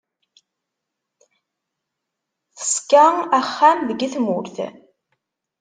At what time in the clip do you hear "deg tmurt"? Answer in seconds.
3.89-4.55